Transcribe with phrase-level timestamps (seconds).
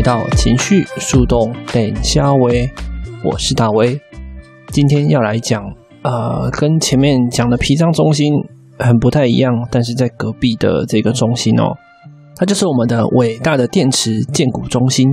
[0.00, 2.66] 回到情绪树洞等下微，
[3.22, 4.00] 我是大威。
[4.68, 5.62] 今天要来讲，
[6.00, 8.32] 呃，跟前面讲的脾脏中心
[8.78, 11.76] 很不太一样，但是在隔壁的这个中心哦，
[12.34, 15.06] 它就是我们的伟大的电池建骨中心。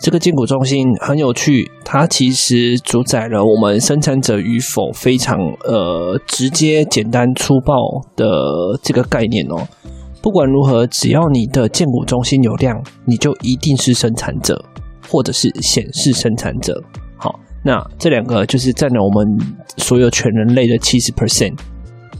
[0.00, 7.74] 这个建骨中心很有趣，它其实主宰了我们生产者与否非常呃直接、简单、粗暴
[8.14, 8.24] 的
[8.84, 9.66] 这个概念哦。
[10.22, 14.62] 不管如何，只要你的荐骨中心有量，你就一定是生产者，
[15.08, 16.82] 或者是显示生产者。
[17.16, 19.38] 好，那这两个就是占了我们
[19.78, 21.58] 所有全人类的七十 percent。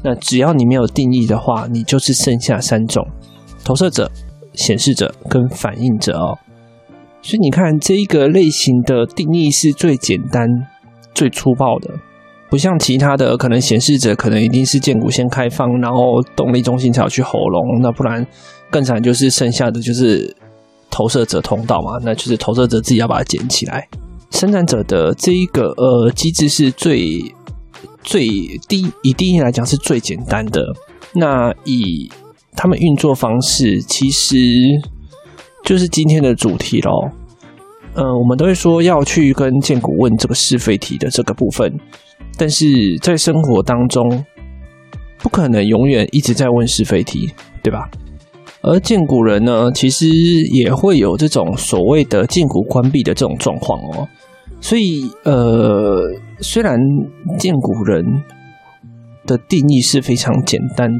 [0.02, 3.06] 那只要你没有定义的话，你就是剩下三种：
[3.62, 4.10] 投射者、
[4.54, 6.38] 显示者跟反应者哦。
[7.20, 10.48] 所以你看，这一个类型的定义是最简单、
[11.12, 11.90] 最粗暴的。
[12.50, 18.26] 不像其他的，可能显示者可能一定是荐骨先开放，然后动力中心才要去喉咙，那不然
[18.70, 20.34] 更惨就是剩下的就是
[20.90, 23.88] 投射者通道嘛，那就是投射者自己要把它捡起来。
[24.32, 27.22] 生产者的这一个呃机制是最
[28.02, 28.26] 最
[28.68, 30.62] 低以定义来讲是最简单的，
[31.14, 32.10] 那以
[32.56, 34.36] 他们运作方式其实
[35.64, 37.10] 就是今天的主题咯。
[37.94, 41.72] 呃，我们都会说要去跟荐骨问这个是非题的这个部分。
[42.38, 42.66] 但是
[43.02, 44.24] 在生活当中，
[45.18, 47.32] 不可能永远一直在问是非题，
[47.62, 47.88] 对吧？
[48.62, 50.06] 而荐骨人呢，其实
[50.52, 54.08] 也会有这种所谓的荐骨关闭的这种状况哦。
[54.60, 56.78] 所以，呃，虽然
[57.38, 58.04] 荐骨人
[59.26, 60.90] 的定义是非常简单，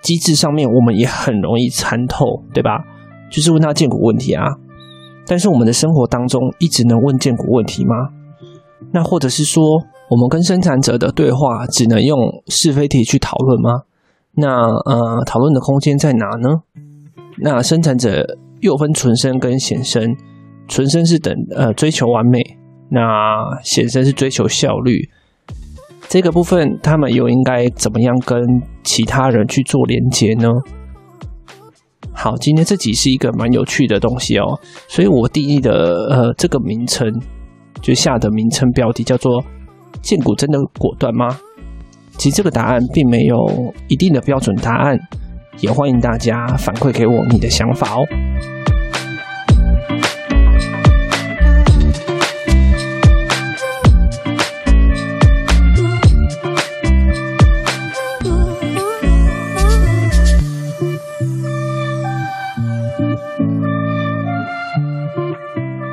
[0.00, 2.84] 机制上面我们也很容易参透，对吧？
[3.30, 4.44] 就是问他荐骨问题啊。
[5.26, 7.94] 但是我们的生活当中一直能问荐骨问题吗？
[8.92, 9.64] 那或者是说，
[10.08, 13.82] 我们跟生产者的对话只能用是非题去讨论吗？
[14.34, 16.60] 那呃，讨论的空间在哪呢？
[17.38, 18.24] 那生产者
[18.60, 20.14] 又分纯生跟显生，
[20.68, 22.40] 纯生是等呃追求完美，
[22.88, 23.00] 那
[23.64, 25.10] 显生是追求效率。
[26.08, 28.40] 这个部分他们又应该怎么样跟
[28.84, 30.48] 其他人去做连接呢？
[32.12, 35.72] 好，今天这集是一个蛮有趣的东西哦，所以我定义的
[36.10, 37.10] 呃这个名称
[37.82, 39.42] 就下的名称标题叫做。
[40.06, 41.36] 荐股真的果断吗？
[42.16, 44.96] 其实这个答案并没有一定的标准答案，
[45.58, 48.06] 也欢迎大家反馈给我你的想法哦。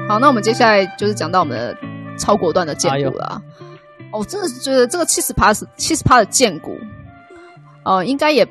[0.08, 1.76] 好，那我们接下来就是讲到我们的
[2.18, 3.42] 超果断的建股了。
[3.60, 3.73] 哎
[4.14, 6.78] 我、哦、真的是觉得这个七十趴是七十趴的剑骨，
[7.84, 8.48] 呃，应该也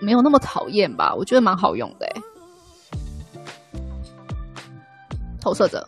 [0.00, 1.14] 没有那么讨厌吧？
[1.14, 2.06] 我觉得蛮好用的。
[5.40, 5.86] 投射者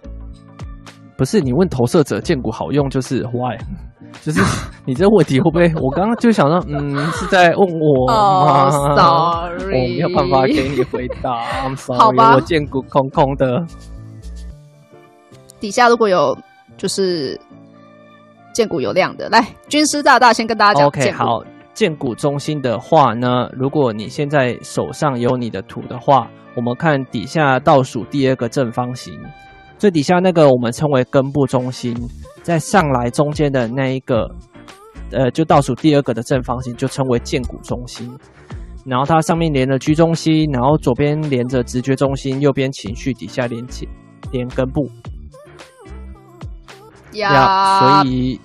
[1.16, 3.59] 不是你问投射者剑骨好用，就是 why？
[4.22, 4.41] 就是
[4.84, 5.75] 你这问题会不会？
[5.82, 11.32] 我刚刚就想说，嗯，是在问我吗？Oh，sorry，我没有办法给你回答。
[11.65, 13.66] I'm sorry， 好吧，我剑骨空空的。
[15.59, 16.38] 底下如果有
[16.76, 17.36] 就是。
[18.56, 20.87] 荐股有量的，来，军师大大先跟大家讲。
[20.87, 21.44] OK，好，
[21.75, 29.12] 荐股中心的话呢，如果你现在手上有你的图的话，我们看底下倒数第二个正方形，
[29.77, 31.95] 最底下那个我们称为根部中心，
[32.43, 34.27] 在上来中间的那一个，
[35.12, 38.11] 呃，就倒数第二个的正方形就称为荐股中心，
[38.87, 43.86] 然后它上面连着居中心，然后左边连着直觉中心，右边情绪，底下连起
[44.33, 44.89] 连根部。
[47.13, 48.39] 呀，所以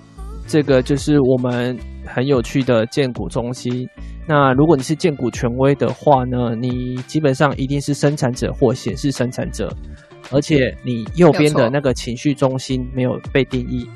[0.52, 3.88] 这个就是我们很有趣的建股中心。
[4.28, 9.74] 那如果你是建股权威的话呢，你基本上一定是生产者或显示生产者，
[10.30, 13.88] 而且你右边的那个情绪中心没有被定义。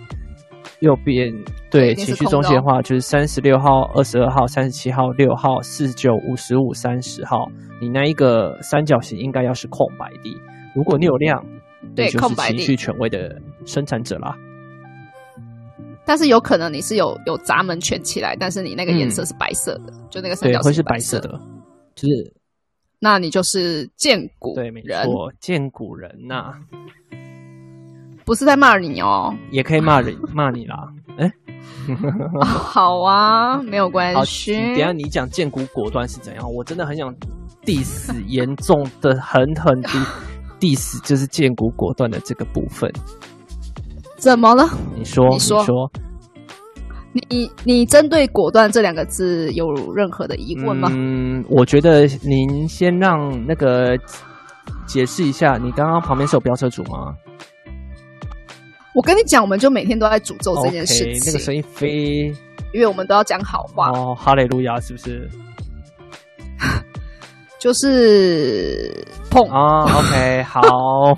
[0.81, 1.31] 右边
[1.71, 7.47] 对情绪中心的话，就是三十六号、二十二号、三十七号、六号、四十九、五十五、三十号，
[7.83, 10.35] 你那一个三角形应该要是空白的。
[10.75, 11.45] 如果你有量，
[11.95, 14.35] 对，就是情绪权威的生产者啦。
[16.07, 21.29] 但是有可能你是有有闸门圈起来，但是你那个颜色是白色的，嗯、就那个三角形会是白色的，
[21.97, 22.33] 就是，
[23.01, 26.55] 那你就是贱骨对，没错，见骨人呐、啊，
[28.25, 30.89] 不是在骂你哦，也可以骂人 骂你啦，
[31.19, 31.31] 哎、
[32.35, 34.55] 哦，好啊，没有关系。
[34.55, 36.53] 等下你讲贱骨果断是怎样？
[36.53, 37.13] 我真的很想
[37.65, 39.99] diss 严重的狠狠地
[40.61, 42.91] diss 就是贱骨果断的这个部分。
[44.27, 44.69] 怎么了？
[44.97, 45.65] 你说，你说，
[47.13, 50.89] 你你你针对“果断”这两个字有任何的疑问吗？
[50.91, 53.97] 嗯，我觉得您先让那个
[54.85, 57.15] 解释一下，你刚刚旁边是有飙车主吗？
[58.97, 61.13] 我跟你讲，我们就每天都在诅咒这件事情。
[61.13, 62.35] Okay, 那个声音飞，
[62.75, 65.31] 因为我们都要讲好话哦，哈利路亚，是不是？
[67.61, 70.61] 就是碰啊、哦、，OK，好。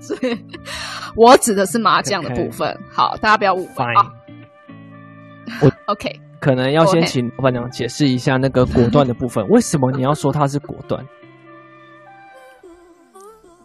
[0.00, 0.36] 所以，
[1.16, 2.76] 我指的是麻将的部 分。
[2.90, 3.84] 好，大家不要误会。
[3.94, 4.10] 啊、
[5.62, 9.46] 我 OK，可能要先请老板娘解释一下那个果断的部分。
[9.48, 11.04] 为什么你要说它是果断？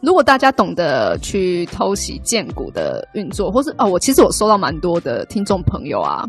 [0.02, 6.26] 如果大家懂得去偷袭荐骨的运作，或是哦，我其实我收到蛮多的听众朋友啊，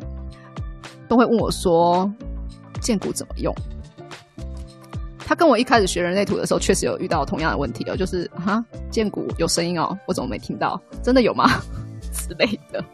[1.07, 2.13] 都会问我说，
[2.81, 3.55] 荐骨怎么用？
[5.31, 10.83] 他跟我一开始学人类图的时候，确实有遇到同样的问题哦，就是哈，荐骨有声音哦，我怎么没听到？
[11.05, 11.49] 真的有吗？
[12.13, 12.85] 之类的，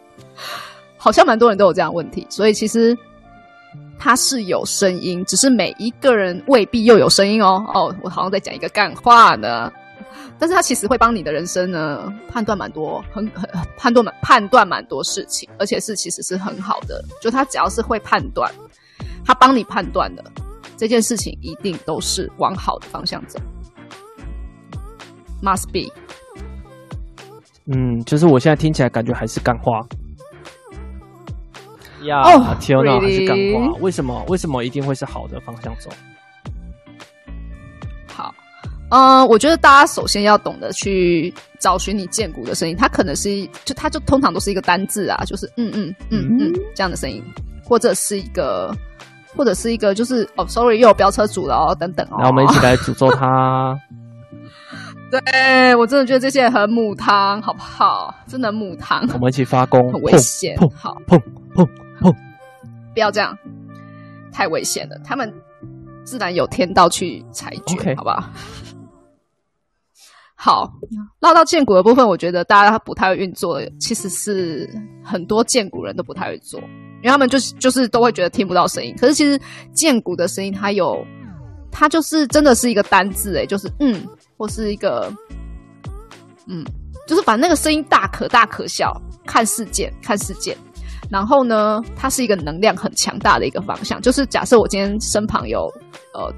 [0.97, 2.27] 好像蛮多人都有这样问题。
[2.29, 2.95] 所以其实
[3.97, 7.65] 它是有声音，只是每一个人未必又有声音哦。
[7.73, 9.73] 哦，我好像在讲一个干话呢，
[10.37, 17.03] 但是它其实会帮你的人生呢判断蛮多，很很判断判断蛮多事情，而且是其实是很好的。
[17.19, 18.53] 就他只要是会判断，
[19.25, 20.23] 他帮你判断的。
[20.77, 23.39] 这件事情一定都是往好的方向走
[25.41, 25.91] ，must be。
[27.65, 29.81] 嗯，就是我现在听起来感觉还是干话。
[32.03, 33.75] 呀、yeah, 哦，天哪，还是干话？
[33.81, 34.23] 为什么？
[34.27, 35.89] 为什么一定会是好的方向走？
[38.07, 38.33] 好，
[38.91, 47.21] 嗯、呃，我觉得大家首先要懂得去找寻你荐骨的声音，它可能是就它就通常都是一个单字啊，就是嗯嗯嗯嗯这样的声音，
[47.65, 48.71] 或者是一个。
[49.37, 52.17] 或者是一个就是哦，sorry，又有飙车主了哦，等等哦。
[52.19, 53.79] 那我们一起来诅咒他。
[55.09, 58.13] 对，我真的觉得这些很母汤，好不好？
[58.27, 59.07] 真的母汤。
[59.13, 60.57] 我们一起发功，很危险。
[60.75, 61.17] 好，碰
[61.55, 61.65] 碰
[62.01, 62.13] 碰！
[62.93, 63.37] 不要这样，
[64.33, 64.97] 太危险了。
[65.05, 65.33] 他们
[66.03, 68.21] 自然有天道去裁决.好不好？
[70.35, 70.69] 好，
[71.21, 74.69] 唠到荐骨的部分，我觉得大家不太会运作，其实是
[75.03, 76.59] 很多荐骨人都不太会做。
[76.97, 79.39] 因为他们就是就是都会觉得听不到声音，可是其实
[79.73, 81.05] 荐骨的声音它有，
[81.71, 84.03] 它就是真的是一个单字诶，就是嗯，
[84.35, 85.13] 或是一个
[86.47, 86.65] 嗯，
[87.07, 90.57] 就是把那个声音大可大可小，看事件看事件，
[91.09, 94.01] 然后呢，它是一个能量很强大的一个方向。
[94.01, 95.71] 就是假设我今天身旁有
[96.15, 96.33] 呃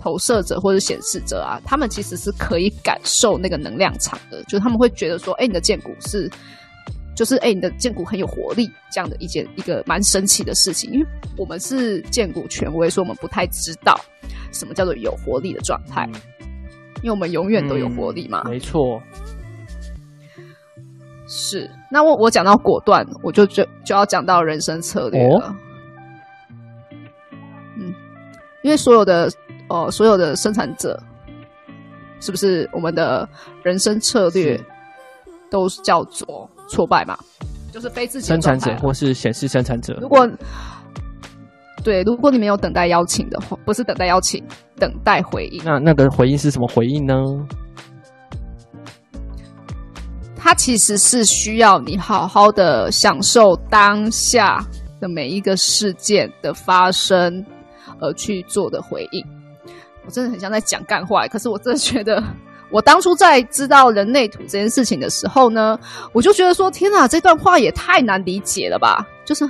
[0.00, 6.30] 投射者或者显示者啊，他们其实是可以感受那个能量场的，就是他们会觉得说，哎，你的荐骨是。
[7.22, 10.90] 就是哎、欸，你的荐骨很有活力，这样的一件一个蛮神奇的事情。
[10.90, 11.06] 因为
[11.38, 13.96] 我们是荐骨权威，所以我们不太知道
[14.50, 16.20] 什么叫做有活力的状态、嗯。
[16.96, 18.42] 因为我们永远都有活力嘛。
[18.46, 19.00] 嗯、没错。
[21.28, 21.70] 是。
[21.88, 25.56] 那我我讲到果断，我就就就要讲到人生策略了、哦。
[27.78, 27.94] 嗯，
[28.64, 29.30] 因为所有的
[29.68, 31.00] 哦、呃，所有的生产者，
[32.18, 33.28] 是不是我们的
[33.62, 34.60] 人生策略
[35.48, 36.50] 都叫做？
[36.72, 37.18] 挫败嘛，
[37.70, 39.94] 就是非自己生产者或是显示生产者。
[40.00, 40.26] 如果
[41.84, 44.42] 对，如果你没有等待邀请的话，不是等待邀请，
[44.76, 45.62] 等待回应。
[45.64, 47.14] 那那个回应是什么回应呢？
[50.36, 54.64] 它其实是需要你好好的享受当下
[55.00, 57.44] 的每一个事件的发生
[58.00, 59.24] 而去做的回应。
[60.04, 62.22] 我真的很像在讲干话，可是我真的觉得。
[62.72, 65.78] 我当初在知道人类图这件事情的时候呢，
[66.12, 69.06] 我就觉得说：天哪，这段话也太难理解了吧！
[69.24, 69.48] 就是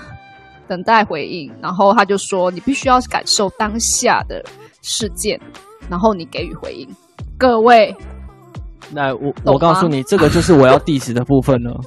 [0.67, 4.45] 等待回应，然后他就说，你必须要感受当下的
[4.83, 5.41] 事件，
[5.89, 6.89] 然后你给予回应。
[7.39, 7.95] 各位，
[8.91, 11.81] 那，我我告诉你，这个就是我要 diss 的部分了。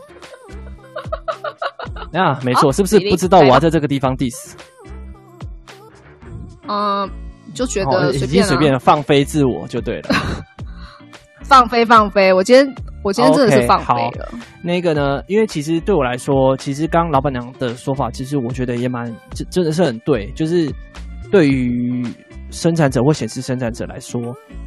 [2.13, 4.53] 啊，没错，是不是不知道我要在这个地方 diss？
[6.67, 7.09] 嗯，
[7.53, 10.09] 就觉得随便、啊、随便放飞自我就对了。
[11.47, 14.25] 放飞放飞，我今天我今天真的是放飞了。
[14.31, 15.21] Okay, 那个呢？
[15.27, 20.31] 因为其实对我来说，其实刚刚老板娘的说法，其实我觉得也蛮真真的是很对。
[20.31, 20.71] 就是
[21.31, 22.03] 对于
[22.49, 24.19] 生产者或显示生产者来说，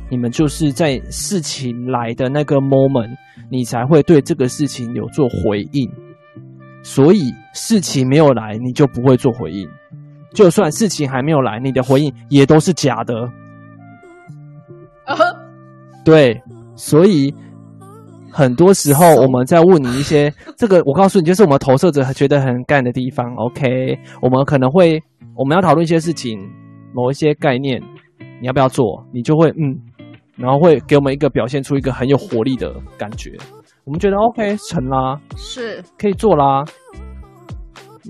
[0.09, 3.11] 你们就是在事情来的那个 moment，
[3.51, 5.91] 你才会对这个事情有做回应。
[6.85, 9.69] 所以事情没有来，你就不会做回应。
[10.33, 13.29] 就算事情还没有来，你的回应也都是假的。
[15.05, 15.37] 啊呵，
[16.05, 16.41] 对，
[16.79, 17.35] 所以
[18.31, 23.35] 很多时候我们在问你一些这个，我告诉你，就是我们投射者觉得很干的地方。
[23.35, 25.03] OK，我们可能会
[25.35, 26.39] 我们要讨论一些事情，
[26.95, 27.83] 某一些概念，
[28.41, 29.05] 你要不要做？
[29.13, 29.77] 你就会嗯，
[30.37, 33.37] 然后会给我们一个表现出一个很有活力的感觉。
[33.85, 36.65] 我们觉得 OK 成啦，是可以做啦。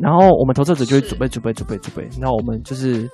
[0.01, 3.09] 然后我们投射者就会准备准备准备准备，然后我们就是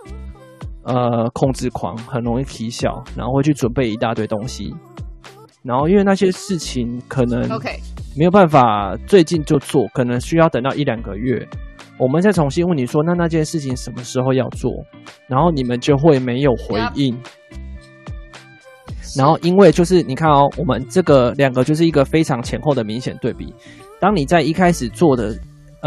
[0.82, 4.74] 呃控制狂，很容易起笑，然后会去准备一大堆东西。
[5.64, 7.70] 然后因为那些事情可能 OK
[8.14, 11.44] 没有办法最近就做，可能需要等到一两个月，
[11.98, 14.70] 我们再重新问你说，那那件事情什么时候要做？
[15.26, 17.18] 然后你们就会没有回应。
[19.16, 23.52] 然后因为就是你看哦，我们这个两个就是一个非常前后的明显对比。
[23.98, 25.34] 当你在一开始做的。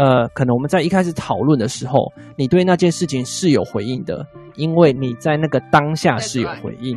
[0.00, 6.96] 呃，可能我们在一开始讨论的时候，你对那件事情是有回应的，因为你在那个当下是有回应。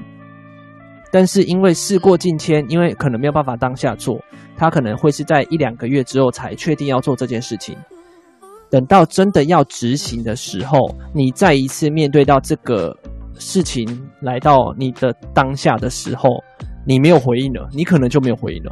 [1.11, 4.17] 但是因为事过境迁，因为可能没有办法当下做，
[4.55, 7.77] 他可能会是在一两个月之后才确定要做这件事情。
[8.69, 10.77] 等到真的要执行的时候，
[11.13, 12.95] 你再一次面对到这个
[13.37, 13.85] 事情
[14.21, 16.41] 来到你的当下的时候，
[16.87, 18.71] 你没有回应了，你可能就没有回应了。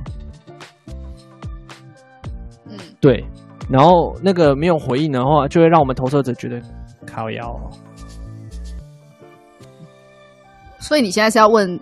[2.69, 3.25] 嗯，对。
[3.69, 6.62] 然后那个没有回应的话，就会让我们投射者觉得
[7.05, 7.53] 靠腰。
[10.79, 11.77] 所以你现在是要问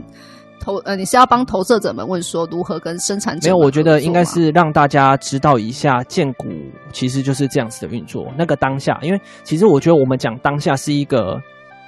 [0.68, 3.48] 投呃，你是要帮投射者们问说如何跟生产者？
[3.48, 6.50] 没有，我觉得应该是让大家知道一下，建股
[6.92, 8.28] 其实就是这样子的运作。
[8.38, 11.42] 那个当下，因为其实我觉得我们讲当下是一个，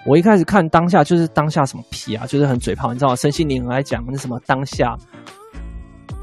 [0.05, 3.17] 我一开始看当下就是当下什么屁啊，就是很嘴炮，你知道吗？
[3.17, 4.95] 身心灵很爱讲那什么当下。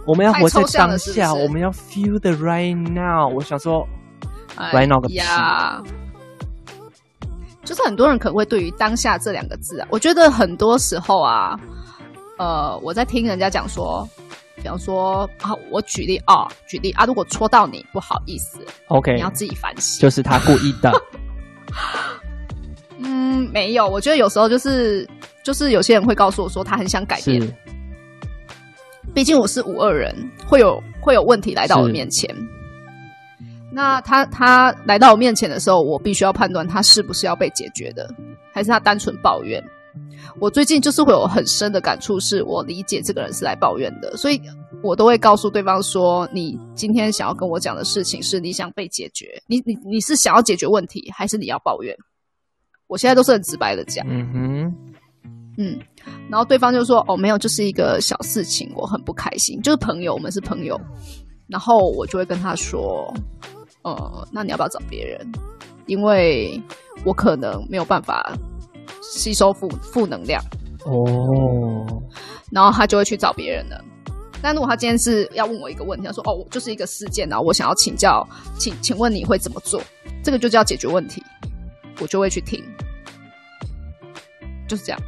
[0.06, 3.28] 我们要活在当下，是是我们要 feel the right now。
[3.34, 3.86] 我想说
[4.56, 5.20] ，right now 个屁！
[7.64, 11.58] 就是很多人可能会对于“当下”这两个字啊，我觉得很多时候啊，
[12.38, 14.06] 呃，我在听人家讲说，
[14.56, 20.92] 比方说啊，我举例啊，举例啊，如果戳到你，不好意思，OK，你要自己反省，就是他故意的。
[22.98, 25.08] 嗯，没有，我觉得有时候就是
[25.42, 27.40] 就是有些人会告诉我说，他很想改变。
[29.14, 30.14] 毕竟我是五二人，
[30.46, 32.28] 会有会有问题来到我面前。
[33.72, 38.08] 那他他来到我面前的时候，我必须要判断他是不是要被解决的，
[38.52, 39.62] 还是他单纯抱怨。
[40.40, 44.40] 我最近就是会有很深的感触，是我理解这个人是来抱怨的，所以
[44.82, 51.96] 我都会告诉对方说：“你今天想要跟我讲的事情，是你想被解决，你你你是想要解决问题，还是你要抱怨？”
[52.88, 54.06] 我现在都是很直白的讲。
[54.08, 54.74] 嗯哼，
[55.58, 55.78] 嗯。
[56.30, 59.60] 然后对方就说：“哦，没有，就是一个小事情，我很不开心。
[59.60, 60.80] 就是朋友，我们是朋友。
[61.48, 63.12] 然后我就会跟他说
[63.82, 65.26] ：‘呃，那你要不要找别人？
[65.86, 66.60] 因为
[67.04, 68.36] 我可能没有办法
[69.02, 70.42] 吸收负负能量。’
[70.84, 72.02] 哦。
[72.50, 73.82] 然后他就会去找别人了。
[74.42, 78.26] 但如果他今天是要问我一个问题，他说：‘哦，我就是一个事件，然后我想要请教，
[78.58, 79.82] 请请问你会怎么做？’
[80.22, 81.22] 这个就叫解决问题，
[82.00, 82.62] 我就会去听，
[84.68, 85.00] 就是这样。”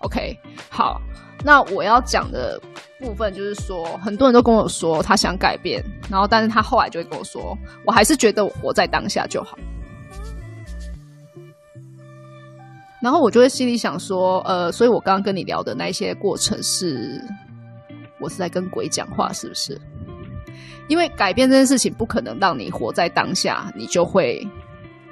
[0.00, 1.00] OK，好，
[1.44, 2.60] 那我要讲的
[3.00, 9.58] 部分就是说，很多人都跟我说他想改变，然后但是他后来就会跟我说，我还是觉得我活在当下就好。
[13.02, 17.22] 然后我就会心里想说，呃，所以我刚刚跟你聊的那些过程是，
[18.20, 19.80] 我是在跟鬼讲话，是不是？
[20.88, 24.46] 因为改变这件事情不可能让你活在当下，你就会，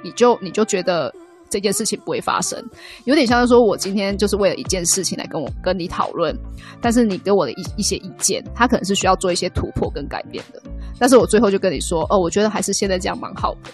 [0.03, 1.13] 你就你就觉得。
[1.51, 2.63] 这件事情不会发生，
[3.05, 6.31] 有点像是说，我今天就是为了一件事情来跟我跟你讨论，
[6.79, 10.61] 但是你给我的一一些意见，他可能是需要做一些突破跟改变的，
[10.99, 13.71] 但是我最后就跟你说，哦，我觉得还是现在这样蛮好的，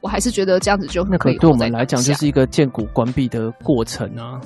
[0.00, 1.04] 我还是觉得这样子就。
[1.04, 4.40] 那可对我们来讲，就是一个荐骨关闭的过程啊。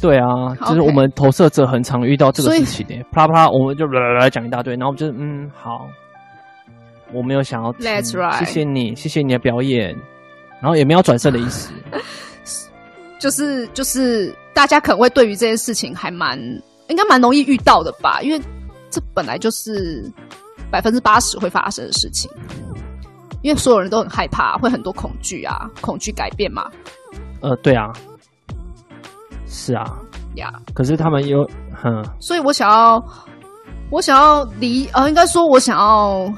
[0.00, 5.88] 对啊，就是我们投射者很常遇到这个事情的，啪啦啪啦，我们就来讲一大堆，然后我们就嗯好，
[7.12, 9.96] 我没有想要，That's right，谢谢你，谢谢你的表演。
[10.60, 11.72] 然后也没有转身的意思，
[13.20, 16.36] 就是就是大家可能会对于这件事情还蛮
[16.88, 18.40] 应该蛮容易遇到的吧，因为
[18.90, 20.04] 这本来就是
[20.68, 22.28] 百分之八十会发生的事情，
[23.42, 26.70] 因为所有人都很害怕，会很多恐惧啊，恐惧改变嘛。
[27.40, 27.92] 呃，对啊，
[29.46, 29.84] 是啊，
[30.36, 33.02] 呀，可是他们又，哼，所以我想要，
[33.90, 36.32] 我想要离，呃，应该说，我想要，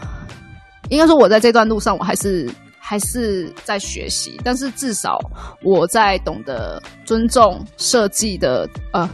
[0.89, 2.51] 应该说，我在这段路上，我还是。
[2.83, 5.17] 还是在学习，但是至少
[5.63, 9.09] 我在懂得尊重设计的呃，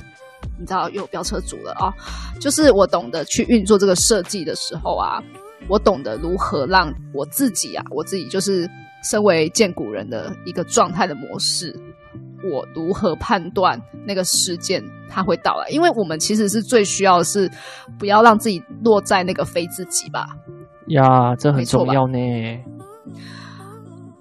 [0.58, 1.92] 你知道又有飙车族了啊，
[2.40, 5.22] 就是我懂得去运作这个设计的时候啊，
[5.68, 8.68] 我懂得如何让我自己啊，我自己就是
[9.02, 11.74] 身为见古人的一个状态的模式，
[12.52, 15.68] 我如何判断那个事件它会到来？
[15.70, 17.50] 因为我们其实是最需要的是
[17.98, 20.26] 不要让自己落在那个非自己吧。
[20.88, 22.18] 呀，这很重要呢。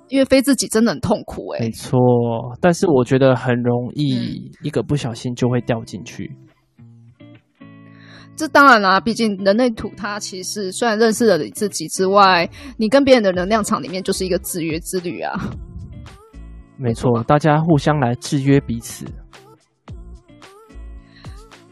[0.08, 1.60] 因为非自己真的很痛苦哎。
[1.60, 2.00] 没错，
[2.62, 6.32] 但是我觉得很容易一个不小心就会掉进去。
[8.36, 15.34] 这当然啦，毕竟人类图它其实虽然认识了你自己之外，你跟别人的能量场里面就是一个制约之旅啊。
[16.78, 19.06] 没错，大家互相来制约彼此。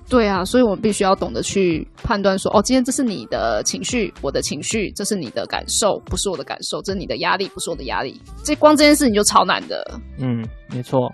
[0.07, 8.21] 对啊，所以我们必须要懂得去判断说，哦，今天这是你的情绪，我的情绪，这是你的感受，不是我的感受，这是你的压力，不是我的压力。
[8.43, 9.99] 这光这件事情就超难的。
[10.19, 11.11] 嗯，没错。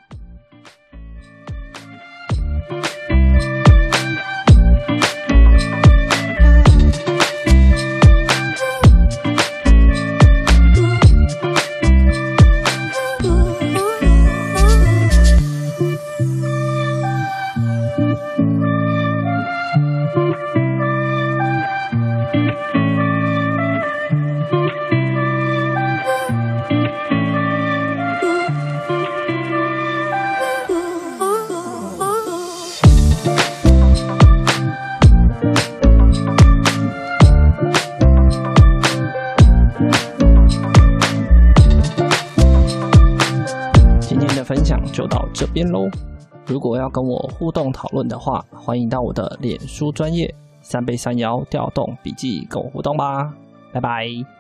[45.60, 45.90] 边喽。
[46.48, 53.34] 如果要跟我互动讨论的话，欢迎到我的脸书专业三杯三摇调动笔记跟我互动吧。
[53.74, 54.39] 拜拜。